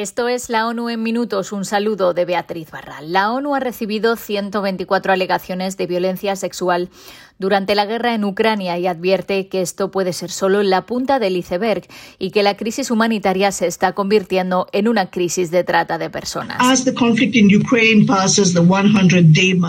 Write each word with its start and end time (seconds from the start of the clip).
Esto 0.00 0.28
es 0.28 0.48
la 0.48 0.68
ONU 0.68 0.90
en 0.90 1.02
minutos. 1.02 1.50
Un 1.50 1.64
saludo 1.64 2.14
de 2.14 2.24
Beatriz 2.24 2.70
Barral. 2.70 3.12
La 3.12 3.32
ONU 3.32 3.56
ha 3.56 3.58
recibido 3.58 4.14
124 4.14 5.12
alegaciones 5.12 5.76
de 5.76 5.88
violencia 5.88 6.36
sexual 6.36 6.88
durante 7.38 7.74
la 7.74 7.86
guerra 7.86 8.14
en 8.14 8.24
Ucrania 8.24 8.78
y 8.78 8.86
advierte 8.86 9.48
que 9.48 9.62
esto 9.62 9.90
puede 9.90 10.12
ser 10.12 10.30
solo 10.30 10.62
la 10.62 10.86
punta 10.86 11.18
del 11.18 11.36
iceberg 11.36 11.82
y 12.18 12.30
que 12.30 12.42
la 12.42 12.56
crisis 12.56 12.90
humanitaria 12.90 13.52
se 13.52 13.66
está 13.66 13.92
convirtiendo 13.92 14.66
en 14.72 14.88
una 14.88 15.10
crisis 15.10 15.50
de 15.50 15.64
trata 15.64 15.98
de 15.98 16.10
personas. 16.10 16.58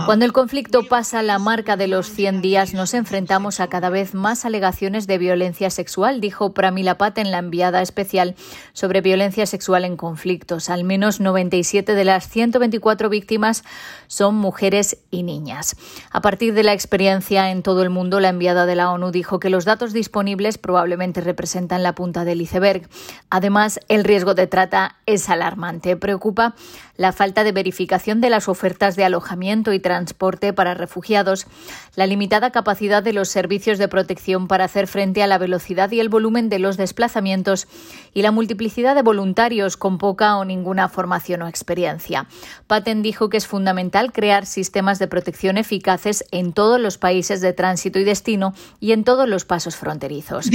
Cuando 0.05 0.25
el 0.25 0.33
conflicto 0.33 0.87
pasa 0.87 1.21
la 1.21 1.39
marca 1.39 1.77
de 1.77 1.87
los 1.87 2.07
100 2.07 2.41
días, 2.41 2.73
nos 2.73 2.93
enfrentamos 2.93 3.59
a 3.59 3.67
cada 3.67 3.89
vez 3.89 4.13
más 4.13 4.45
alegaciones 4.45 5.07
de 5.07 5.17
violencia 5.17 5.69
sexual, 5.69 6.21
dijo 6.21 6.53
Pramila 6.53 6.97
Patten, 6.97 7.31
la 7.31 7.39
enviada 7.39 7.81
especial 7.81 8.35
sobre 8.73 9.01
violencia 9.01 9.45
sexual 9.45 9.85
en 9.85 9.95
Al 10.69 10.83
menos 10.83 11.19
97 11.19 11.93
de 11.93 12.03
las 12.03 12.27
124 12.27 13.09
víctimas 13.09 13.63
son 14.07 14.33
mujeres 14.35 14.97
y 15.11 15.21
niñas. 15.21 15.75
A 16.09 16.21
partir 16.21 16.55
de 16.55 16.63
la 16.63 16.73
experiencia 16.73 17.51
en 17.51 17.59
en 17.59 17.63
todo 17.63 17.83
el 17.83 17.89
mundo, 17.89 18.21
la 18.21 18.29
enviada 18.29 18.65
de 18.65 18.75
la 18.77 18.89
ONU 18.89 19.11
dijo 19.11 19.41
que 19.41 19.49
los 19.49 19.65
datos 19.65 19.91
disponibles 19.91 20.57
probablemente 20.57 21.19
representan 21.19 21.83
la 21.83 21.93
punta 21.93 22.23
del 22.23 22.39
iceberg. 22.39 22.87
Además, 23.29 23.81
el 23.89 24.05
riesgo 24.05 24.33
de 24.33 24.47
trata 24.47 24.95
es 25.05 25.27
alarmante. 25.27 25.97
Preocupa 25.97 26.55
la 26.99 27.13
falta 27.13 27.45
de 27.45 27.53
verificación 27.53 28.19
de 28.19 28.29
las 28.29 28.49
ofertas 28.49 28.97
de 28.97 29.05
alojamiento 29.05 29.71
y 29.71 29.79
transporte 29.79 30.51
para 30.51 30.73
refugiados, 30.73 31.47
la 31.95 32.05
limitada 32.05 32.51
capacidad 32.51 33.01
de 33.01 33.13
los 33.13 33.29
servicios 33.29 33.77
de 33.77 33.87
protección 33.87 34.49
para 34.49 34.65
hacer 34.65 34.85
frente 34.85 35.23
a 35.23 35.27
la 35.27 35.37
velocidad 35.37 35.89
y 35.91 36.01
el 36.01 36.09
volumen 36.09 36.49
de 36.49 36.59
los 36.59 36.75
desplazamientos 36.75 37.69
y 38.13 38.21
la 38.21 38.31
multiplicidad 38.31 38.95
de 38.95 39.01
voluntarios 39.01 39.77
con 39.77 39.97
poca 39.97 40.35
o 40.35 40.43
ninguna 40.43 40.89
formación 40.89 41.41
o 41.41 41.47
experiencia. 41.47 42.27
Patten 42.67 43.01
dijo 43.01 43.29
que 43.29 43.37
es 43.37 43.47
fundamental 43.47 44.11
crear 44.11 44.45
sistemas 44.45 44.99
de 44.99 45.07
protección 45.07 45.57
eficaces 45.57 46.25
en 46.31 46.51
todos 46.51 46.81
los 46.81 46.97
países 46.97 47.39
de 47.39 47.53
tránsito 47.53 47.99
y 47.99 48.03
destino 48.03 48.53
y 48.81 48.91
en 48.91 49.05
todos 49.05 49.25
los 49.25 49.45
pasos 49.45 49.77
fronterizos. 49.77 50.49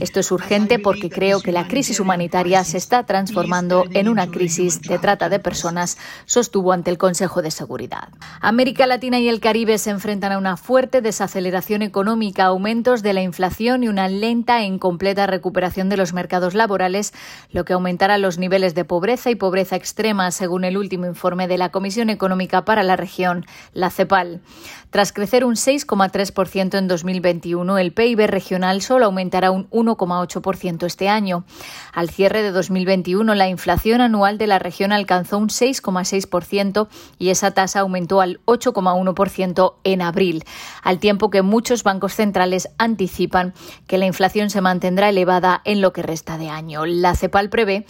Esto 0.00 0.20
es 0.20 0.30
urgente 0.30 0.78
porque 0.78 1.10
creo 1.10 1.40
que 1.40 1.50
la 1.50 1.66
crisis 1.66 1.98
humanitaria 1.98 2.62
se 2.62 2.78
está 2.78 3.04
transformando 3.04 3.84
en 3.90 4.08
una 4.08 4.30
crisis 4.30 4.43
de 4.44 4.98
trata 4.98 5.28
de 5.28 5.38
personas, 5.38 5.96
sostuvo 6.26 6.72
ante 6.72 6.90
el 6.90 6.98
Consejo 6.98 7.40
de 7.40 7.50
Seguridad. 7.50 8.08
América 8.40 8.86
Latina 8.86 9.18
y 9.18 9.28
el 9.28 9.40
Caribe 9.40 9.78
se 9.78 9.90
enfrentan 9.90 10.32
a 10.32 10.38
una 10.38 10.56
fuerte 10.56 11.00
desaceleración 11.00 11.82
económica, 11.82 12.44
aumentos 12.44 13.02
de 13.02 13.14
la 13.14 13.22
inflación 13.22 13.82
y 13.84 13.88
una 13.88 14.08
lenta 14.08 14.60
e 14.60 14.64
incompleta 14.64 15.26
recuperación 15.26 15.88
de 15.88 15.96
los 15.96 16.12
mercados 16.12 16.54
laborales, 16.54 17.14
lo 17.50 17.64
que 17.64 17.72
aumentará 17.72 18.18
los 18.18 18.38
niveles 18.38 18.74
de 18.74 18.84
pobreza 18.84 19.30
y 19.30 19.34
pobreza 19.34 19.76
extrema, 19.76 20.30
según 20.30 20.64
el 20.64 20.76
último 20.76 21.06
informe 21.06 21.48
de 21.48 21.58
la 21.58 21.70
Comisión 21.70 22.10
Económica 22.10 22.64
para 22.64 22.82
la 22.82 22.96
región, 22.96 23.46
la 23.72 23.90
CEPAL. 23.90 24.42
Tras 24.90 25.12
crecer 25.12 25.44
un 25.44 25.54
6,3% 25.54 26.78
en 26.78 26.86
2021, 26.86 27.78
el 27.78 27.92
PIB 27.92 28.26
regional 28.28 28.80
solo 28.80 29.06
aumentará 29.06 29.50
un 29.50 29.68
1,8% 29.70 30.86
este 30.86 31.08
año. 31.08 31.44
Al 31.92 32.10
cierre 32.10 32.42
de 32.42 32.52
2021, 32.52 33.34
la 33.34 33.48
inflación 33.48 34.00
anual 34.34 34.38
de 34.38 34.46
la 34.46 34.58
región 34.58 34.92
alcanzó 34.92 35.38
un 35.38 35.48
6,6% 35.48 36.88
y 37.18 37.30
esa 37.30 37.52
tasa 37.52 37.80
aumentó 37.80 38.20
al 38.20 38.40
8,1% 38.46 39.74
en 39.84 40.02
abril, 40.02 40.44
al 40.82 40.98
tiempo 40.98 41.30
que 41.30 41.42
muchos 41.42 41.82
bancos 41.82 42.14
centrales 42.14 42.68
anticipan 42.78 43.54
que 43.86 43.98
la 43.98 44.06
inflación 44.06 44.50
se 44.50 44.60
mantendrá 44.60 45.08
elevada 45.08 45.62
en 45.64 45.80
lo 45.80 45.92
que 45.92 46.02
resta 46.02 46.38
de 46.38 46.48
año. 46.48 46.86
La 46.86 47.14
CEPAL 47.14 47.48
prevé 47.48 47.86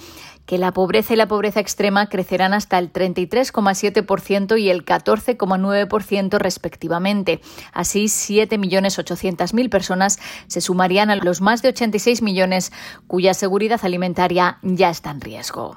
que 0.47 0.59
la 0.59 0.73
pobreza 0.73 1.15
y 1.15 1.17
la 1.17 1.27
pobreza 1.27 1.61
extrema 1.61 2.09
crecerán 2.09 2.53
hasta 2.53 2.79
el 2.79 2.93
33,7% 2.93 4.61
y 4.61 4.69
el 4.69 4.85
14,9% 4.85 6.39
respectivamente. 6.39 7.41
Así, 7.73 8.05
7.800.000 8.05 9.71
personas 9.71 10.19
se 10.47 10.61
sumarían 10.61 11.11
a 11.11 11.17
los 11.17 11.41
más 11.41 11.63
de 11.63 11.71
86 11.71 12.21
millones 12.23 12.73
cuya 13.07 13.33
seguridad 13.33 13.81
alimentaria 13.85 14.59
ya 14.63 14.91
está 14.91 15.11
en 15.11 15.23
riesgo. 15.23 15.77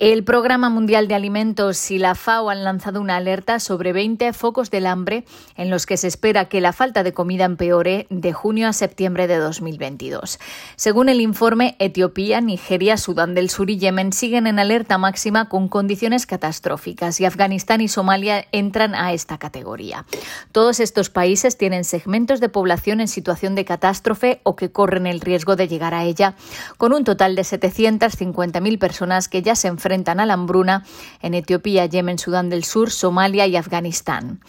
El 0.00 0.24
Programa 0.24 0.70
Mundial 0.70 1.08
de 1.08 1.14
Alimentos 1.14 1.90
y 1.90 1.98
la 1.98 2.14
FAO 2.14 2.48
han 2.48 2.64
lanzado 2.64 3.02
una 3.02 3.16
alerta 3.16 3.60
sobre 3.60 3.92
20 3.92 4.32
focos 4.32 4.70
del 4.70 4.86
hambre 4.86 5.26
en 5.58 5.68
los 5.68 5.84
que 5.84 5.98
se 5.98 6.08
espera 6.08 6.46
que 6.46 6.62
la 6.62 6.72
falta 6.72 7.02
de 7.02 7.12
comida 7.12 7.44
empeore 7.44 8.06
de 8.08 8.32
junio 8.32 8.66
a 8.66 8.72
septiembre 8.72 9.26
de 9.26 9.36
2022. 9.36 10.38
Según 10.76 11.10
el 11.10 11.20
informe, 11.20 11.76
Etiopía, 11.78 12.40
Nigeria, 12.40 12.96
Sudán 12.96 13.34
del 13.34 13.50
Sur 13.50 13.68
y 13.68 13.76
Yemen 13.76 14.14
siguen 14.14 14.46
en 14.46 14.58
alerta 14.58 14.96
máxima 14.96 15.50
con 15.50 15.68
condiciones 15.68 16.24
catastróficas 16.24 17.20
y 17.20 17.26
Afganistán 17.26 17.82
y 17.82 17.88
Somalia 17.88 18.46
entran 18.52 18.94
a 18.94 19.12
esta 19.12 19.36
categoría. 19.36 20.06
Todos 20.50 20.80
estos 20.80 21.10
países 21.10 21.58
tienen 21.58 21.84
segmentos 21.84 22.40
de 22.40 22.48
población 22.48 23.02
en 23.02 23.08
situación 23.08 23.54
de 23.54 23.66
catástrofe 23.66 24.40
o 24.44 24.56
que 24.56 24.72
corren 24.72 25.06
el 25.06 25.20
riesgo 25.20 25.56
de 25.56 25.68
llegar 25.68 25.92
a 25.92 26.04
ella, 26.04 26.36
con 26.78 26.94
un 26.94 27.04
total 27.04 27.36
de 27.36 27.42
750.000 27.42 28.78
personas 28.78 29.28
que 29.28 29.42
ya 29.42 29.54
se 29.54 29.68
enfrentan 29.68 29.89
enfrentan 29.90 30.20
a 30.20 30.26
la 30.26 30.34
hambruna 30.34 30.84
en 31.20 31.34
Etiopía, 31.34 31.84
Yemen, 31.84 32.18
Sudán 32.18 32.48
del 32.48 32.62
Sur, 32.62 32.92
Somalia 32.92 33.48
y 33.48 33.56
Afganistán. 33.56 34.40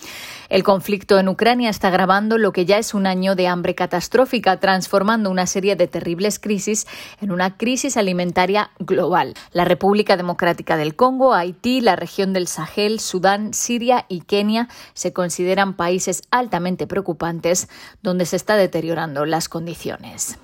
El 0.50 0.64
conflicto 0.64 1.18
en 1.18 1.30
Ucrania 1.30 1.72
está 1.72 1.88
agravando 1.88 2.38
lo 2.38 2.52
que 2.52 2.66
ya 2.66 2.78
es 2.78 2.94
un 2.94 3.08
año 3.08 3.34
de 3.34 3.48
hambre 3.48 3.74
catastrófica, 3.74 4.60
transformando 4.60 5.32
una 5.32 5.48
serie 5.48 5.76
de 5.76 5.88
terribles 5.88 6.38
crisis 6.38 6.86
en 7.22 7.32
una 7.32 7.58
crisis 7.58 7.98
alimentaria 7.98 8.70
global. 8.78 9.34
La 9.52 9.66
República 9.66 10.16
Democrática 10.16 10.78
del 10.78 10.96
Congo, 10.96 11.34
Haití, 11.34 11.82
la 11.82 11.96
región 11.96 12.34
del 12.34 12.48
Sahel, 12.48 13.00
Sudán, 13.00 13.56
Siria 13.56 14.06
y 14.10 14.22
Kenia 14.22 14.68
se 14.94 15.12
consideran 15.12 15.74
países 15.74 16.22
altamente 16.30 16.86
preocupantes 16.86 17.68
donde 18.04 18.28
se 18.28 18.36
está 18.36 18.58
deteriorando 18.58 19.26
las 19.26 19.50
condiciones. 19.50 20.38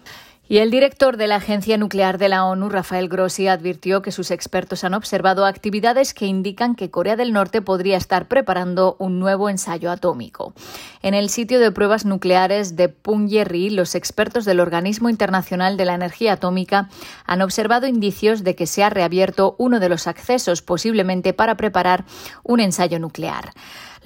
Y 0.50 0.60
el 0.60 0.72
director 0.72 1.18
de 1.18 1.28
la 1.28 1.36
Agencia 1.36 1.78
Nuclear 1.78 2.18
de 2.18 2.30
la 2.30 2.46
ONU, 2.46 2.70
Rafael 2.70 3.10
Grossi, 3.10 3.50
advirtió 3.50 4.02
que 4.02 4.14
sus 4.14 4.32
expertos 4.32 4.86
han 4.86 4.94
observado 4.94 5.46
actividades 5.46 6.14
que 6.14 6.26
indican 6.26 6.76
que 6.76 6.90
Corea 6.90 7.18
del 7.18 7.34
Norte 7.34 7.62
podría 7.62 7.98
estar 7.98 8.30
preparando 8.30 8.96
un 8.98 9.20
nuevo 9.20 9.50
ensayo 9.50 9.92
atómico. 9.92 10.54
En 11.02 11.14
el 11.14 11.30
sitio 11.30 11.60
de 11.60 11.72
pruebas 11.74 12.06
nucleares 12.06 12.78
de 12.78 12.88
Punggye-ri, 12.88 13.72
los 13.72 13.94
expertos 13.94 14.46
del 14.46 14.62
Organismo 14.62 15.10
Internacional 15.10 15.76
de 15.76 15.84
la 15.84 15.96
Energía 15.96 16.34
Atómica 16.34 16.90
han 17.26 17.42
observado 17.42 17.86
indicios 17.86 18.46
de 18.46 18.56
que 18.56 18.68
se 18.68 18.86
ha 18.86 18.90
reabierto 18.90 19.56
uno 19.60 19.82
de 19.82 19.90
los 19.90 20.08
accesos, 20.08 20.62
posiblemente 20.62 21.34
para 21.34 21.58
preparar 21.58 22.06
un 22.44 22.62
ensayo 22.62 23.00
nuclear. 23.00 23.52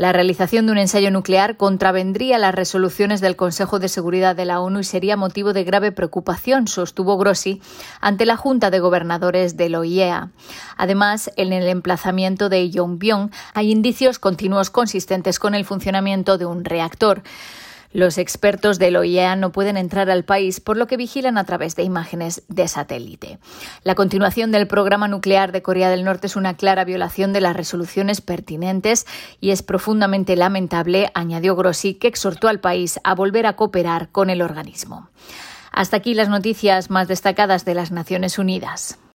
La 0.01 0.13
realización 0.13 0.65
de 0.65 0.71
un 0.71 0.79
ensayo 0.79 1.11
nuclear 1.11 1.57
contravendría 1.57 2.39
las 2.39 2.55
resoluciones 2.55 3.21
del 3.21 3.35
Consejo 3.35 3.77
de 3.77 3.87
Seguridad 3.87 4.35
de 4.35 4.45
la 4.45 4.59
ONU 4.59 4.79
y 4.79 4.83
sería 4.83 5.15
motivo 5.15 5.53
de 5.53 5.63
grave 5.63 5.91
preocupación, 5.91 6.67
sostuvo 6.67 7.19
Grossi 7.19 7.61
ante 7.99 8.25
la 8.25 8.35
Junta 8.35 8.71
de 8.71 8.79
Gobernadores 8.79 9.57
de 9.57 9.69
la 9.69 9.77
OIEA. 9.77 10.31
Además, 10.75 11.29
en 11.35 11.53
el 11.53 11.67
emplazamiento 11.67 12.49
de 12.49 12.71
Yongbyon 12.71 13.29
hay 13.53 13.69
indicios 13.69 14.17
continuos 14.17 14.71
consistentes 14.71 15.37
con 15.37 15.53
el 15.53 15.65
funcionamiento 15.65 16.39
de 16.39 16.47
un 16.47 16.65
reactor. 16.65 17.21
Los 17.93 18.17
expertos 18.17 18.79
del 18.79 18.95
OIEA 18.95 19.35
no 19.35 19.51
pueden 19.51 19.75
entrar 19.75 20.09
al 20.09 20.23
país, 20.23 20.61
por 20.61 20.77
lo 20.77 20.87
que 20.87 20.95
vigilan 20.95 21.37
a 21.37 21.43
través 21.43 21.75
de 21.75 21.83
imágenes 21.83 22.43
de 22.47 22.67
satélite. 22.69 23.39
La 23.83 23.95
continuación 23.95 24.51
del 24.51 24.67
programa 24.67 25.09
nuclear 25.09 25.51
de 25.51 25.61
Corea 25.61 25.89
del 25.89 26.05
Norte 26.05 26.27
es 26.27 26.37
una 26.37 26.55
clara 26.55 26.85
violación 26.85 27.33
de 27.33 27.41
las 27.41 27.55
resoluciones 27.55 28.21
pertinentes 28.21 29.05
y 29.41 29.51
es 29.51 29.61
profundamente 29.61 30.37
lamentable, 30.37 31.11
añadió 31.13 31.55
Grossi, 31.55 31.95
que 31.95 32.07
exhortó 32.07 32.47
al 32.47 32.61
país 32.61 32.99
a 33.03 33.13
volver 33.13 33.45
a 33.45 33.57
cooperar 33.57 34.09
con 34.09 34.29
el 34.29 34.41
organismo. 34.41 35.09
Hasta 35.71 35.97
aquí 35.97 36.13
las 36.13 36.29
noticias 36.29 36.89
más 36.89 37.07
destacadas 37.09 37.65
de 37.65 37.75
las 37.75 37.91
Naciones 37.91 38.39
Unidas. 38.39 38.97